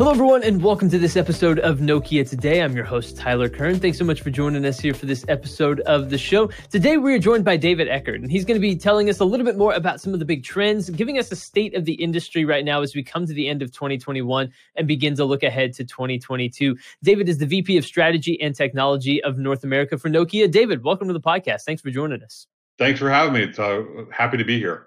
[0.00, 2.62] Hello, everyone, and welcome to this episode of Nokia Today.
[2.62, 3.78] I'm your host, Tyler Kern.
[3.78, 6.48] Thanks so much for joining us here for this episode of the show.
[6.70, 9.26] Today, we are joined by David Eckard, and he's going to be telling us a
[9.26, 11.92] little bit more about some of the big trends, giving us a state of the
[11.92, 15.42] industry right now as we come to the end of 2021 and begin to look
[15.42, 16.78] ahead to 2022.
[17.02, 20.50] David is the VP of Strategy and Technology of North America for Nokia.
[20.50, 21.64] David, welcome to the podcast.
[21.64, 22.46] Thanks for joining us.
[22.78, 23.42] Thanks for having me.
[23.42, 24.86] It's uh, happy to be here.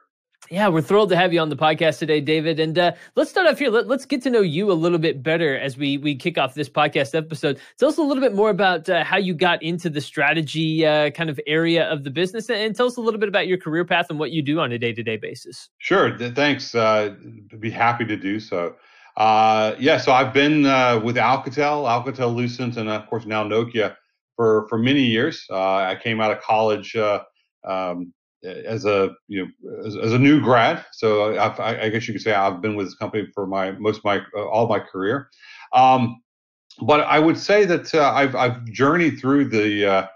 [0.54, 2.60] Yeah, we're thrilled to have you on the podcast today, David.
[2.60, 3.72] And uh, let's start off here.
[3.72, 6.54] Let, us get to know you a little bit better as we we kick off
[6.54, 7.60] this podcast episode.
[7.80, 11.10] Tell us a little bit more about uh, how you got into the strategy uh,
[11.10, 13.84] kind of area of the business, and tell us a little bit about your career
[13.84, 15.70] path and what you do on a day to day basis.
[15.80, 16.16] Sure.
[16.20, 16.76] Thanks.
[16.76, 17.16] Uh,
[17.60, 18.76] be happy to do so.
[19.18, 19.98] Uh, yeah.
[19.98, 23.96] So I've been uh, with Alcatel, Alcatel Lucent, and of course now Nokia
[24.35, 25.48] for for many years.
[25.49, 26.96] I came out of college.
[27.66, 28.13] Um,
[28.44, 30.86] as a you know as, as a new grad.
[30.92, 34.04] So I, I, guess you could say I've been with this company for my most
[34.04, 35.30] my uh, all my career.
[35.74, 36.22] Um,
[36.82, 40.08] but I would say that uh, I've I've journeyed through the uh,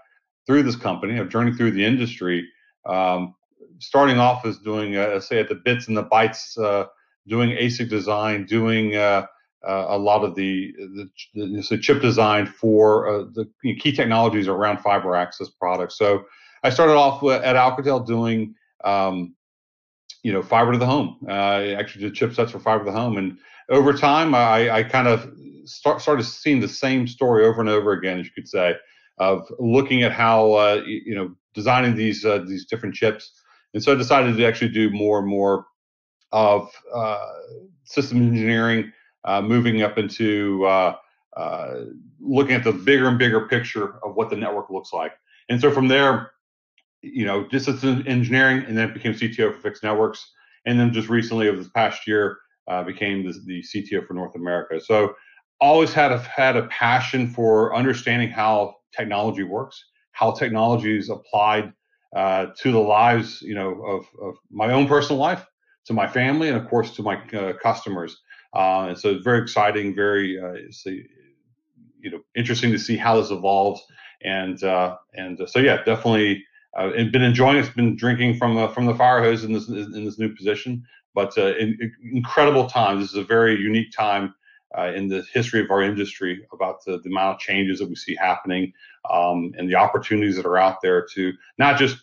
[0.46, 1.18] through this company.
[1.18, 2.46] I've journeyed through the industry.
[2.86, 3.34] Um,
[3.78, 6.86] starting off as doing uh, say at the bits and the bytes, uh,
[7.26, 9.26] doing ASIC design, doing uh,
[9.64, 13.46] a lot of the the, the, the chip design for the
[13.78, 15.96] key technologies around fiber access products.
[15.96, 16.24] So
[16.62, 19.34] I started off at Alcatel doing, um,
[20.22, 21.18] you know, fiber to the home.
[21.28, 23.38] Uh, I actually did chipsets for fiber to the home, and
[23.70, 25.30] over time, I, I kind of
[25.64, 28.74] start, started seeing the same story over and over again, as you could say,
[29.18, 33.32] of looking at how uh, you know designing these uh, these different chips,
[33.74, 35.66] and so I decided to actually do more and more
[36.32, 37.26] of uh,
[37.84, 38.92] system engineering,
[39.24, 40.94] uh, moving up into uh,
[42.20, 45.12] looking at the bigger and bigger picture of what the network looks like.
[45.48, 46.32] And so from there,
[47.02, 50.32] you know, just engineering, and then became CTO for Fixed Networks,
[50.66, 54.34] and then just recently, over this past year, uh, became the, the CTO for North
[54.34, 54.80] America.
[54.80, 55.14] So,
[55.60, 59.82] always had a had a passion for understanding how technology works,
[60.12, 61.72] how technology is applied
[62.14, 65.46] uh, to the lives, you know, of, of my own personal life,
[65.86, 68.16] to my family, and of course to my uh, customers.
[68.54, 70.54] Uh, and so, it's very exciting, very, uh,
[72.00, 73.82] you know, interesting to see how this evolves.
[74.22, 76.44] And uh, and so, yeah, definitely
[76.76, 79.68] uh, and been enjoying It's Been drinking from uh, from the fire hose in this
[79.68, 80.84] in this new position.
[81.14, 81.78] But uh, in,
[82.12, 83.00] incredible time.
[83.00, 84.34] This is a very unique time
[84.76, 87.94] uh, in the history of our industry about the, the amount of changes that we
[87.96, 88.72] see happening
[89.10, 91.98] um, and the opportunities that are out there to not just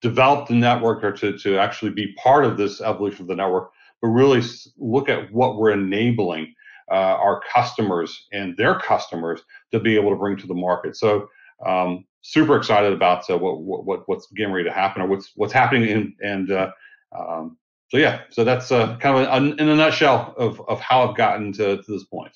[0.00, 3.72] develop the network or to, to actually be part of this evolution of the network,
[4.00, 4.42] but really
[4.78, 6.54] look at what we're enabling
[6.90, 9.42] uh, our customers and their customers
[9.72, 10.96] to be able to bring to the market.
[10.96, 11.28] So
[11.66, 15.52] um, super excited about uh, what, what what's getting ready to happen or what's what's
[15.52, 16.70] happening in, and uh,
[17.16, 17.56] um,
[17.88, 21.52] so yeah so that's uh, kind of in a nutshell of of how I've gotten
[21.54, 22.32] to, to this point.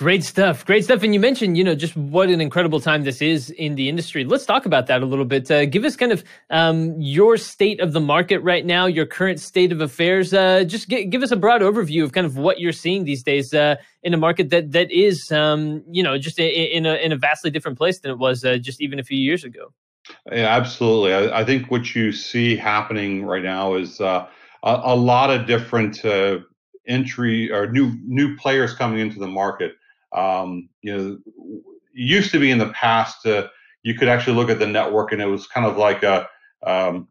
[0.00, 0.64] Great stuff.
[0.64, 1.02] Great stuff.
[1.02, 4.24] And you mentioned, you know, just what an incredible time this is in the industry.
[4.24, 5.50] Let's talk about that a little bit.
[5.50, 9.40] Uh, give us kind of um, your state of the market right now, your current
[9.40, 10.32] state of affairs.
[10.32, 13.22] Uh, just g- give us a broad overview of kind of what you're seeing these
[13.22, 17.12] days uh, in a market that that is, um, you know, just in a in
[17.12, 19.70] a vastly different place than it was uh, just even a few years ago.
[20.32, 21.12] Yeah, absolutely.
[21.12, 24.26] I, I, think what you see happening right now is uh,
[24.62, 26.38] a, a, lot of different uh,
[26.88, 29.74] entry or new new players coming into the market.
[30.12, 31.18] Um, you know,
[31.92, 33.48] used to be in the past, uh,
[33.82, 36.28] you could actually look at the network and it was kind of like a,
[36.66, 37.08] um,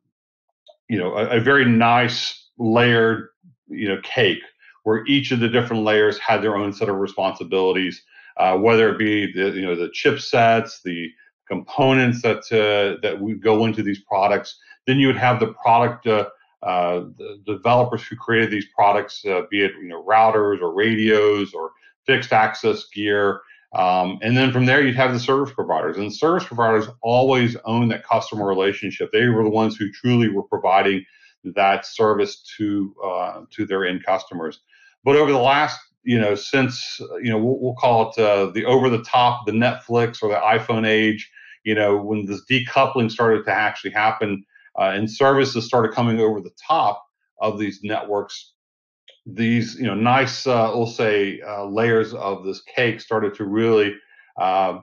[0.90, 3.30] you know, a, a, very nice layered,
[3.68, 4.42] you know, cake
[4.84, 8.02] where each of the different layers had their own set of responsibilities,
[8.38, 11.10] uh, whether it be the, you know, the chipsets, the
[11.48, 14.58] components that uh, that would go into these products.
[14.88, 16.08] Then you would have the product.
[16.08, 16.30] Uh,
[16.62, 21.54] uh, the developers who created these products, uh, be it you know routers or radios
[21.54, 21.72] or
[22.10, 23.42] fixed access gear.
[23.76, 25.98] Um, and then from there, you'd have the service providers.
[25.98, 29.12] And service providers always own that customer relationship.
[29.12, 31.06] They were the ones who truly were providing
[31.44, 34.62] that service to uh, to their end customers.
[35.04, 38.66] But over the last, you know, since you know, we'll, we'll call it uh, the
[38.66, 41.30] over the top, the Netflix or the iPhone age.
[41.64, 44.44] You know, when this decoupling started to actually happen,
[44.80, 47.04] uh, and services started coming over the top
[47.40, 48.54] of these networks,
[49.34, 53.96] these you know nice uh, we'll say uh, layers of this cake started to really
[54.40, 54.80] uh,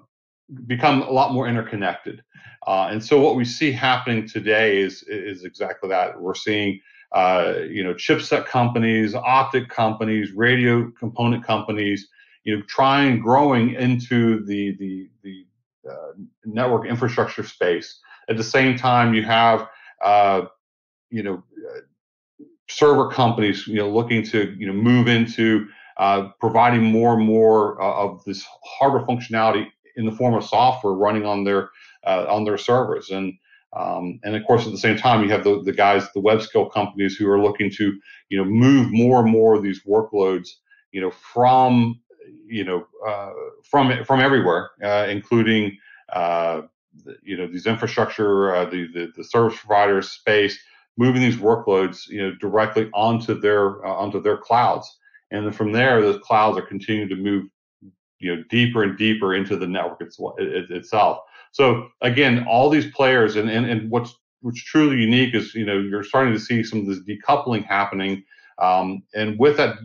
[0.67, 2.23] become a lot more interconnected.
[2.67, 6.21] Uh, and so what we see happening today is is exactly that.
[6.21, 6.81] We're seeing
[7.13, 12.09] uh, you know chipset companies optic companies radio component companies
[12.45, 15.47] you know trying growing into the the the
[15.89, 16.13] uh,
[16.45, 18.01] network infrastructure space.
[18.29, 19.69] At the same time you have
[21.11, 21.43] you know
[22.69, 25.67] server companies, you know, looking to you know move into
[25.97, 28.45] uh, providing more and more uh, of this
[28.79, 29.67] hardware functionality
[29.97, 31.71] in the form of software running on their
[32.07, 33.11] uh, on their servers.
[33.11, 33.35] And
[33.73, 36.41] um, and of course, at the same time, you have the, the guys, the web
[36.41, 37.99] scale companies who are looking to,
[38.31, 40.49] you know, move more and more of these workloads,
[40.93, 42.01] you know, from,
[42.47, 43.33] you know, uh,
[43.65, 45.77] from from everywhere, uh, including,
[46.13, 46.63] uh,
[47.23, 50.59] you know, these infrastructure, the, the, the service providers space,
[50.97, 54.99] moving these workloads, you know, directly onto their uh, onto their clouds,
[55.31, 57.45] and then from there, those clouds are continuing to move,
[58.19, 60.01] you know, deeper and deeper into the network
[60.39, 61.19] itself.
[61.53, 65.79] So again, all these players and, and, and what's what's truly unique is you know
[65.79, 68.25] you're starting to see some of this decoupling happening,
[68.59, 69.77] um, and with that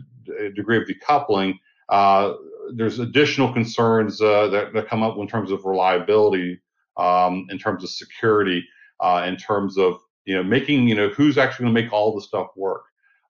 [0.54, 1.58] degree of decoupling,
[1.88, 2.34] uh,
[2.74, 6.60] there's additional concerns uh, that, that come up in terms of reliability,
[6.96, 8.64] um, in terms of security,
[9.00, 12.14] uh, in terms of you know making you know who's actually going to make all
[12.14, 12.82] the stuff work.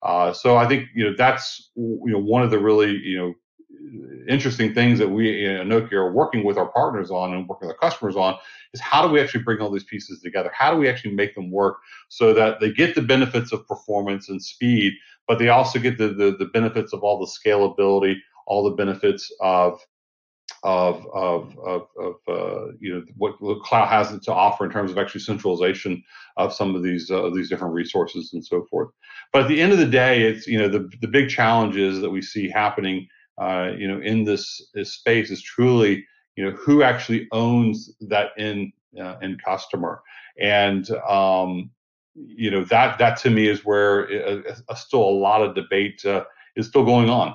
[0.03, 3.35] Uh, so I think you know that's you know one of the really you know
[4.29, 7.77] interesting things that we at Nokia are working with our partners on and working with
[7.77, 8.37] our customers on
[8.73, 10.51] is how do we actually bring all these pieces together?
[10.55, 11.79] How do we actually make them work
[12.09, 14.95] so that they get the benefits of performance and speed,
[15.27, 18.17] but they also get the, the, the benefits of all the scalability,
[18.47, 19.81] all the benefits of
[20.65, 24.91] of of of, of uh, you know what the cloud has to offer in terms
[24.91, 26.03] of actually centralization
[26.37, 28.91] of some of these uh, these different resources and so forth.
[29.33, 32.11] But at the end of the day, it's you know the the big challenges that
[32.11, 33.09] we see happening
[33.39, 36.07] uh, you know, in this, this, space is truly,
[36.37, 40.03] you know, who actually owns that end uh, end customer,
[40.39, 41.71] and um,
[42.15, 46.05] you know that that to me is where uh, uh still a lot of debate
[46.05, 46.25] uh,
[46.57, 47.35] is still going on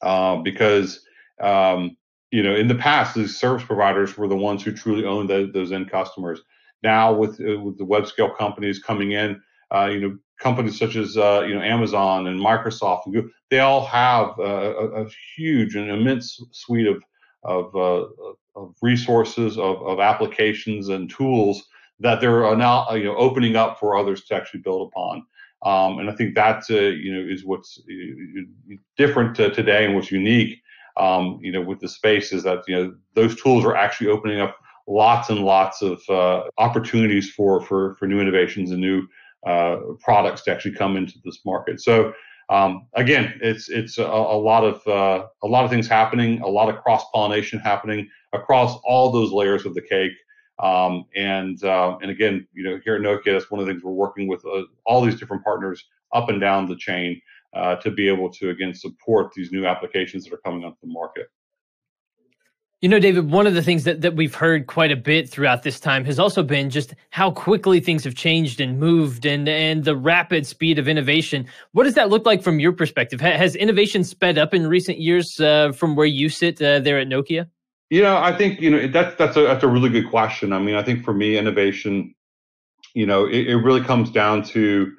[0.00, 1.04] uh, because
[1.42, 1.96] um,
[2.30, 5.50] you know in the past these service providers were the ones who truly owned the,
[5.52, 6.40] those end customers.
[6.82, 9.40] Now with with the web scale companies coming in,
[9.74, 13.60] uh, you know companies such as uh, you know Amazon and Microsoft and Google, they
[13.60, 17.02] all have uh, a, a, huge and immense suite of
[17.44, 18.06] of, uh,
[18.56, 21.62] of resources, of, of applications and tools
[22.00, 25.24] that they're now uh, you know opening up for others to actually build upon.
[25.62, 30.12] Um, and I think that uh, you know is what's uh, different today and what's
[30.12, 30.60] unique.
[30.98, 34.40] Um, you know, with the space is that you know those tools are actually opening
[34.40, 34.56] up
[34.86, 36.00] lots and lots of
[36.58, 39.06] opportunities for for for new innovations and new
[39.46, 41.80] uh, products to actually come into this market.
[41.80, 42.12] So
[42.50, 46.48] um, again, it's it's a, a lot of uh, a lot of things happening, a
[46.48, 50.12] lot of cross pollination happening across all those layers of the cake.
[50.62, 53.84] Um, and uh, and again, you know, here at Nokia, that's one of the things
[53.84, 55.84] we're working with uh, all these different partners
[56.14, 57.20] up and down the chain
[57.54, 60.92] uh, to be able to again support these new applications that are coming onto the
[60.92, 61.28] market.
[62.80, 65.64] You know, David, one of the things that, that we've heard quite a bit throughout
[65.64, 69.82] this time has also been just how quickly things have changed and moved and, and
[69.82, 71.44] the rapid speed of innovation.
[71.72, 73.20] What does that look like from your perspective?
[73.20, 77.08] has innovation sped up in recent years uh, from where you sit uh, there at
[77.08, 77.48] Nokia?
[77.90, 80.52] You know, I think, you know, that's, that's, a, that's a really good question.
[80.52, 82.14] I mean, I think for me, innovation,
[82.94, 84.92] you know, it, it really comes down to,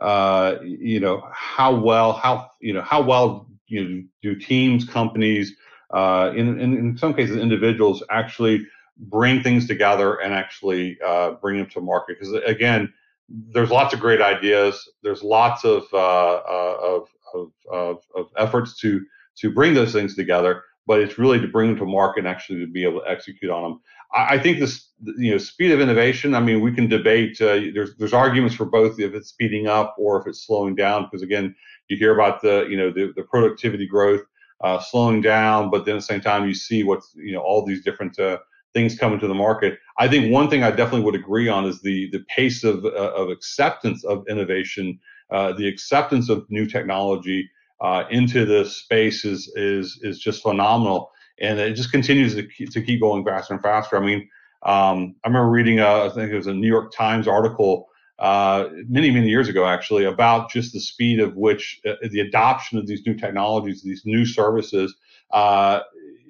[0.00, 5.54] uh, you know, how well, how, you know, how well you know, do teams, companies,
[5.90, 8.66] uh, in, in, in some cases, individuals actually
[8.98, 12.18] bring things together and actually uh, bring them to market.
[12.18, 12.92] Because again,
[13.28, 14.88] there's lots of great ideas.
[15.02, 19.04] There's lots of, uh, uh, of, of, of, of, efforts to
[19.36, 22.60] to bring those things together, but it's really to bring them to market and actually
[22.60, 23.80] to be able to execute on them.
[24.14, 26.34] I, I think this, you know, speed of innovation.
[26.34, 27.40] I mean, we can debate.
[27.40, 31.04] Uh, there's there's arguments for both if it's speeding up or if it's slowing down.
[31.04, 31.54] Because again,
[31.88, 34.22] you hear about the you know the, the productivity growth
[34.62, 37.64] uh, slowing down, but then at the same time you see what's you know all
[37.64, 38.38] these different uh,
[38.74, 39.78] things coming to the market.
[39.98, 42.88] I think one thing I definitely would agree on is the the pace of uh,
[42.88, 44.98] of acceptance of innovation,
[45.30, 51.10] uh, the acceptance of new technology uh, into this space is is is just phenomenal,
[51.40, 53.96] and it just continues to keep, to keep going faster and faster.
[53.96, 54.28] I mean,
[54.62, 58.68] um, I remember reading a, I think it was a New York Times article uh,
[58.88, 62.86] many, many years ago, actually, about just the speed of which uh, the adoption of
[62.86, 64.94] these new technologies, these new services,
[65.32, 65.80] uh,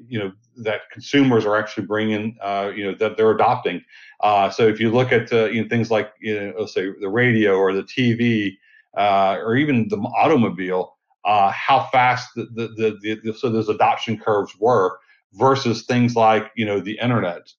[0.08, 3.82] you know, that consumers are actually bringing, uh, you know, that they're adopting.
[4.20, 6.88] Uh, so if you look at uh, you know things like, you know, let's say
[7.00, 8.56] the radio or the TV
[8.94, 10.95] or even the automobile,
[11.26, 14.98] how fast the, the, the, the, so those adoption curves were
[15.34, 17.52] versus things like you know the internet,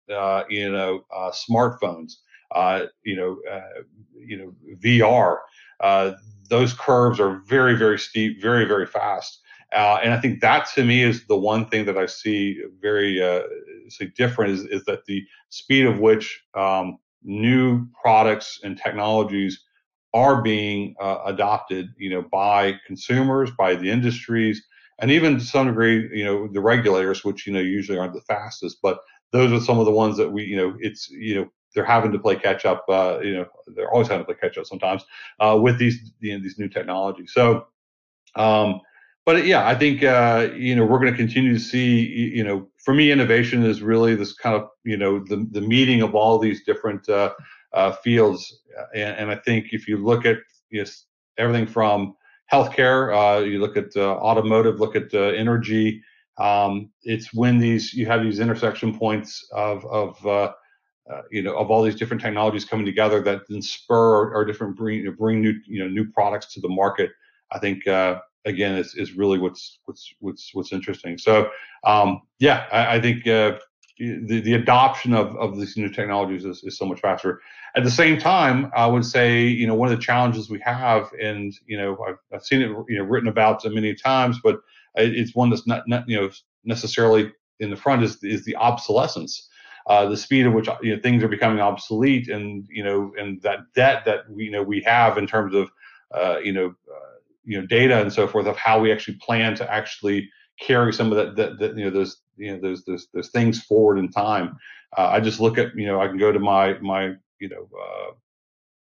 [0.50, 2.14] you know, smartphones
[2.52, 3.82] uh, you know, uh,
[4.16, 5.40] you know, VR.
[5.80, 6.14] Uh,
[6.50, 9.42] those curves are very, very steep, very, very fast.
[9.76, 13.22] Uh, and I think that to me is the one thing that I see very
[13.22, 13.42] uh,
[14.16, 19.62] different is, is that the speed of which um, new products and technologies
[20.14, 24.66] are being uh, adopted, you know, by consumers, by the industries,
[25.00, 28.22] and even to some degree, you know, the regulators, which you know usually aren't the
[28.22, 29.00] fastest, but
[29.32, 32.12] those are some of the ones that we, you know, it's you know they're having
[32.12, 32.86] to play catch up.
[32.90, 33.46] Uh, you know,
[33.76, 35.04] they're always having to play catch up sometimes
[35.40, 37.32] uh, with these you know, these new technologies.
[37.34, 37.68] So,
[38.36, 38.82] um,
[39.26, 42.06] but yeah, I think uh, you know we're going to continue to see.
[42.34, 46.02] You know, for me, innovation is really this kind of you know the the meeting
[46.02, 47.08] of all these different
[47.78, 48.62] uh, uh, fields,
[48.94, 50.38] and, and, I think if you look at
[50.70, 50.90] you know,
[51.38, 52.16] everything from
[52.52, 56.02] healthcare, uh, you look at automotive, look at energy.
[56.38, 60.26] Um, it's when these you have these intersection points of of
[61.12, 64.76] uh, you know, of all these different technologies coming together that then spur or, different
[64.76, 67.12] bring bring new you know new products to the market.
[67.52, 71.18] I think uh, again is, is really what's what's what's what's interesting.
[71.18, 71.50] So
[71.86, 73.58] um, yeah, I, I think uh,
[74.00, 77.42] the the adoption of of these new technologies is, is so much faster.
[77.76, 81.12] At the same time, I would say you know one of the challenges we have,
[81.22, 84.60] and you know I've, I've seen it you know written about many times, but
[84.96, 86.30] it's one that's not, not you know
[86.64, 89.50] necessarily in the front is is the obsolescence
[89.88, 93.42] uh, the speed at which you know, things are becoming obsolete, and you know, and
[93.42, 95.72] that debt that we you know we have in terms of
[96.12, 99.56] uh, you know uh, you know data and so forth of how we actually plan
[99.56, 103.08] to actually carry some of that, that, that you know those you know those those
[103.14, 104.58] those things forward in time.
[104.98, 107.68] Uh, I just look at you know I can go to my my you know
[107.78, 108.14] uh,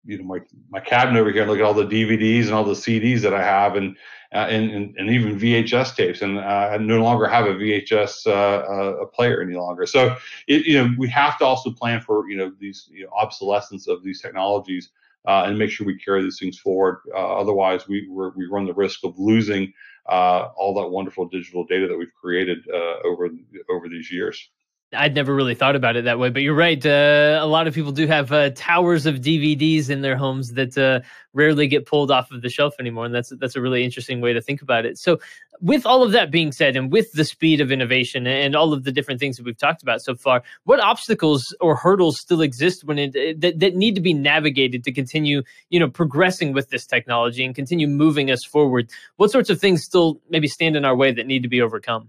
[0.05, 2.63] you know my my cabinet over here and look at all the DVDs and all
[2.63, 3.96] the CDs that I have and
[4.34, 8.27] uh, and, and, and even VHS tapes and uh, I no longer have a VHS
[8.27, 9.86] uh, uh, a player any longer.
[9.86, 10.15] So
[10.48, 13.88] it, you know we have to also plan for you know these you know, obsolescence
[13.88, 14.89] of these technologies
[15.27, 17.00] uh, and make sure we carry these things forward.
[17.15, 19.74] Otherwise, we we run the risk of losing
[20.08, 23.30] Uh, all that wonderful digital data that we've created uh, over
[23.70, 24.50] over these years.
[24.94, 26.84] I'd never really thought about it that way, but you're right.
[26.86, 30.77] Uh, a lot of people do have uh, towers of DVDs in their homes that
[30.77, 31.01] uh,
[31.34, 34.32] rarely get pulled off of the shelf anymore, and that's that's a really interesting way
[34.32, 34.98] to think about it.
[34.98, 35.20] So,
[35.60, 38.86] with all of that being said, and with the speed of innovation and all of
[38.86, 42.86] the different things that we've talked about so far, what obstacles or hurdles still exist
[42.86, 46.86] when it that, that need to be navigated to continue, you know, progressing with this
[46.86, 48.89] technology and continue moving us forward?
[49.17, 52.08] What sorts of things still maybe stand in our way that need to be overcome?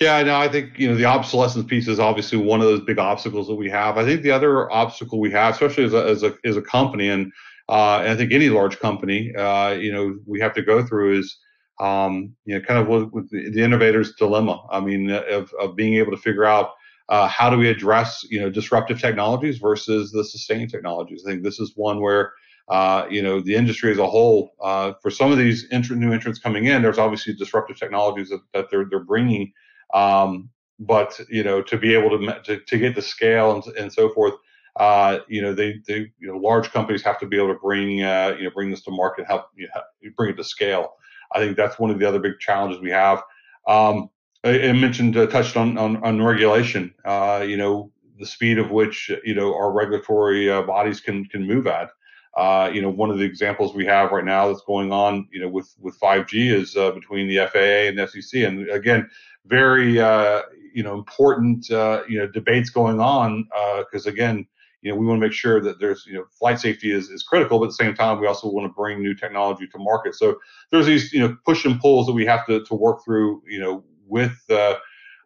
[0.00, 2.98] Yeah, no, I think you know the obsolescence piece is obviously one of those big
[2.98, 3.98] obstacles that we have.
[3.98, 7.10] I think the other obstacle we have, especially as a as a, as a company,
[7.10, 7.30] and,
[7.68, 11.18] uh, and I think any large company, uh, you know, we have to go through
[11.18, 11.38] is
[11.80, 14.62] um, you know kind of with, with the, the, innovator's dilemma.
[14.70, 16.70] I mean, of of being able to figure out
[17.10, 21.24] uh, how do we address you know disruptive technologies versus the sustaining technologies.
[21.26, 22.32] I think this is one where
[22.70, 26.38] uh, you know, the industry as a whole, uh, for some of these new entrants
[26.38, 29.52] coming in, there's obviously disruptive technologies that, that they're, they're bringing.
[29.92, 30.48] Um,
[30.78, 34.08] but, you know, to be able to, to, to get the scale and, and so
[34.10, 34.34] forth,
[34.76, 38.02] uh, you know, they, they, you know, large companies have to be able to bring,
[38.02, 40.92] uh, you know, bring this to market, help you know, bring it to scale.
[41.34, 43.18] I think that's one of the other big challenges we have.
[43.66, 44.10] Um,
[44.44, 48.70] I, I mentioned, uh, touched on, on, on regulation, uh, you know, the speed of
[48.70, 51.90] which, you know, our regulatory bodies can, can move at.
[52.36, 55.40] Uh, you know, one of the examples we have right now that's going on, you
[55.40, 59.08] know, with with 5G is uh, between the FAA and the FCC, and again,
[59.46, 64.46] very uh, you know important uh, you know debates going on because uh, again,
[64.82, 67.22] you know, we want to make sure that there's you know flight safety is is
[67.22, 70.14] critical, but at the same time, we also want to bring new technology to market.
[70.14, 70.38] So
[70.70, 73.58] there's these you know push and pulls that we have to to work through, you
[73.58, 74.76] know, with uh,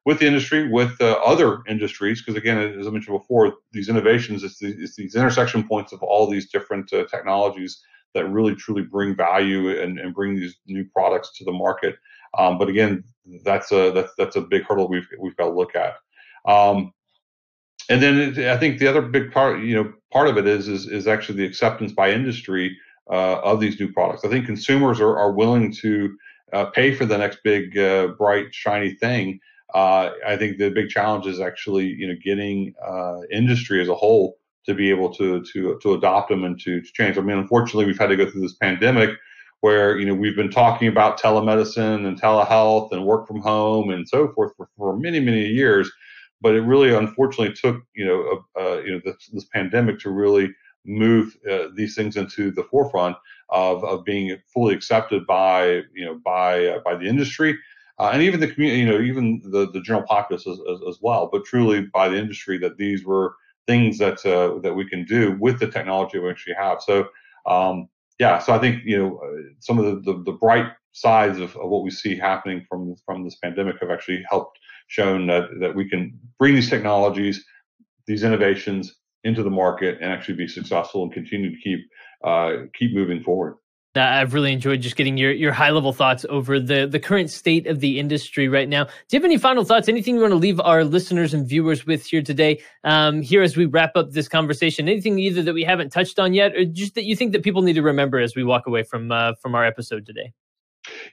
[0.05, 4.43] with the industry, with uh, other industries, because again, as I mentioned before, these innovations,
[4.43, 7.83] it's, the, it's these intersection points of all these different uh, technologies
[8.13, 11.97] that really truly bring value and, and bring these new products to the market.
[12.39, 13.05] Um, but again,
[13.45, 15.95] that's a that's that's a big hurdle we've we've got to look at.
[16.47, 16.93] Um,
[17.89, 20.69] and then it, I think the other big part, you know, part of it is
[20.69, 22.77] is, is actually the acceptance by industry
[23.11, 24.25] uh, of these new products.
[24.25, 26.17] I think consumers are, are willing to
[26.53, 29.41] uh, pay for the next big, uh, bright, shiny thing
[29.75, 33.95] uh, I think the big challenge is actually, you know, getting uh, industry as a
[33.95, 37.19] whole to be able to to to adopt them and to, to change.
[37.19, 39.11] I mean, unfortunately, we've had to go through this pandemic
[39.61, 44.09] where you know we've been talking about telemedicine and telehealth and work from home and
[44.09, 45.91] so forth for, for many many years,
[46.41, 50.49] but it really unfortunately took you know uh, you know this, this pandemic to really
[50.87, 53.17] move uh, these things into the forefront
[53.49, 57.59] of, of being fully accepted by you know by uh, by the industry
[57.99, 60.99] uh, and even the community, you know, even the, the general populace as, as, as,
[61.01, 63.35] well, but truly by the industry that these were
[63.67, 66.83] things that uh, that we can do with the technology we actually have.
[66.83, 67.09] So,
[67.47, 71.39] um, yeah, so I think you know uh, some of the, the, the bright sides
[71.39, 74.59] of, of, what we see happening from from this pandemic have actually helped
[74.89, 77.45] shown that that we can bring these technologies,
[78.07, 81.81] these innovations into the market and actually be successful and continue to keep
[82.25, 83.57] uh, keep moving forward.
[83.97, 87.67] I've really enjoyed just getting your your high level thoughts over the the current state
[87.67, 88.85] of the industry right now.
[88.85, 89.89] Do you have any final thoughts?
[89.89, 92.61] Anything you want to leave our listeners and viewers with here today?
[92.83, 96.35] Um, here as we wrap up this conversation, anything either that we haven't touched on
[96.35, 98.83] yet, or just that you think that people need to remember as we walk away
[98.83, 100.33] from uh, from our episode today?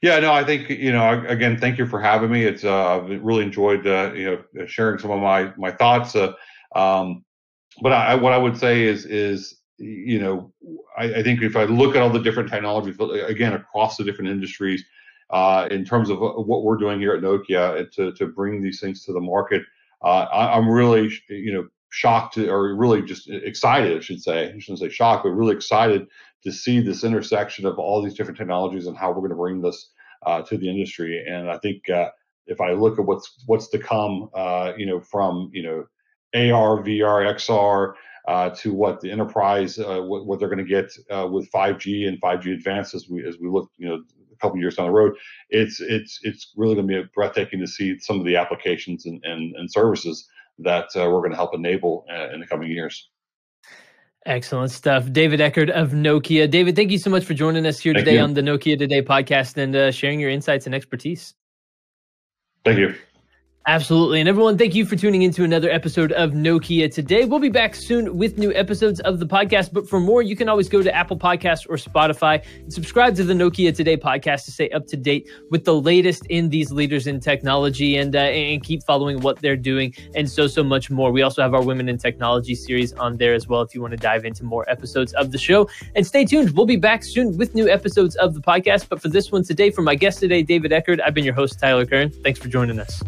[0.01, 1.23] Yeah, no, I think you know.
[1.27, 2.43] Again, thank you for having me.
[2.43, 6.15] It's uh, I've really enjoyed uh, you know sharing some of my my thoughts.
[6.15, 6.33] Uh,
[6.75, 7.23] um,
[7.81, 10.53] but I, what I would say is is you know,
[10.97, 14.29] I, I, think if I look at all the different technologies, again, across the different
[14.29, 14.83] industries,
[15.31, 19.05] uh, in terms of what we're doing here at Nokia to, to bring these things
[19.05, 19.63] to the market,
[20.03, 24.53] uh, I, am really, you know, shocked or really just excited, I should say.
[24.53, 26.07] I shouldn't say shocked, but really excited
[26.43, 29.61] to see this intersection of all these different technologies and how we're going to bring
[29.61, 29.91] this
[30.25, 31.23] uh, to the industry.
[31.27, 32.09] And I think uh,
[32.47, 35.85] if I look at what's what's to come, uh, you know, from you know
[36.33, 37.93] AR, VR, XR,
[38.27, 42.07] uh, to what the enterprise uh, what, what, they're going to get uh, with 5G
[42.07, 44.93] and 5G advanced as we as we look you know a couple years down the
[44.93, 45.13] road.
[45.49, 49.23] It's it's it's really going to be breathtaking to see some of the applications and
[49.23, 50.27] and, and services
[50.59, 53.09] that uh, we're going to help enable uh, in the coming years.
[54.27, 55.11] Excellent stuff.
[55.11, 56.49] David Eckard of Nokia.
[56.49, 58.23] David, thank you so much for joining us here thank today you.
[58.23, 61.33] on the Nokia Today podcast and uh, sharing your insights and expertise.
[62.63, 62.93] Thank you.
[63.67, 64.19] Absolutely.
[64.19, 67.25] And everyone, thank you for tuning into another episode of Nokia today.
[67.25, 69.71] We'll be back soon with new episodes of the podcast.
[69.71, 73.23] But for more, you can always go to Apple Podcasts or Spotify and subscribe to
[73.23, 77.05] the Nokia Today podcast to stay up to date with the latest in these leaders
[77.05, 81.11] in technology and, uh, and keep following what they're doing and so, so much more.
[81.11, 83.91] We also have our Women in Technology series on there as well if you want
[83.91, 85.69] to dive into more episodes of the show.
[85.95, 86.57] And stay tuned.
[86.57, 88.89] We'll be back soon with new episodes of the podcast.
[88.89, 91.59] But for this one today, for my guest today, David Eckard, I've been your host,
[91.59, 92.09] Tyler Kern.
[92.09, 93.03] Thanks for joining us.